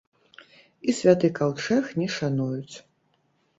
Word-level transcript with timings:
І 0.87 0.95
святы 1.01 1.29
каўчэг 1.41 1.93
не 2.01 2.11
шануюць! 2.17 2.75